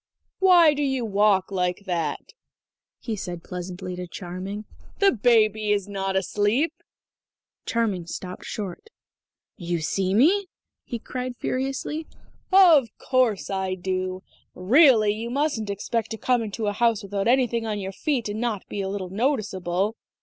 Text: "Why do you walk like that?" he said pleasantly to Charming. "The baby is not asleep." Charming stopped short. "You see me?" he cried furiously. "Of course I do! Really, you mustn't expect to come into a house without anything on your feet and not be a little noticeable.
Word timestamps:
"Why 0.39 0.73
do 0.73 0.81
you 0.81 1.05
walk 1.05 1.51
like 1.51 1.83
that?" 1.85 2.33
he 2.97 3.15
said 3.15 3.43
pleasantly 3.43 3.95
to 3.97 4.07
Charming. 4.07 4.65
"The 4.97 5.11
baby 5.11 5.71
is 5.71 5.87
not 5.87 6.15
asleep." 6.15 6.73
Charming 7.67 8.07
stopped 8.07 8.43
short. 8.45 8.89
"You 9.57 9.79
see 9.79 10.15
me?" 10.15 10.47
he 10.85 10.97
cried 10.97 11.35
furiously. 11.35 12.07
"Of 12.51 12.89
course 12.97 13.51
I 13.51 13.75
do! 13.75 14.23
Really, 14.55 15.13
you 15.13 15.29
mustn't 15.29 15.69
expect 15.69 16.09
to 16.09 16.17
come 16.17 16.41
into 16.41 16.65
a 16.65 16.73
house 16.73 17.03
without 17.03 17.27
anything 17.27 17.67
on 17.67 17.77
your 17.77 17.91
feet 17.93 18.27
and 18.27 18.41
not 18.41 18.65
be 18.67 18.81
a 18.81 18.89
little 18.89 19.11
noticeable. 19.11 19.97